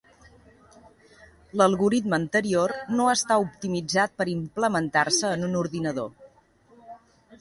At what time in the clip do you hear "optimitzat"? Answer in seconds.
3.43-4.17